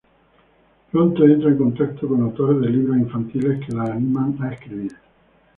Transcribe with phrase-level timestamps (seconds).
[0.91, 4.95] Pronto entra en contacto con autores de libros infantiles, que la animan a escribir.